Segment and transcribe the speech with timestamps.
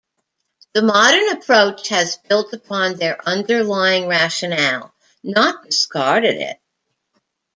[0.73, 6.57] The modern approach has built upon their underlying rationale, not discarded it.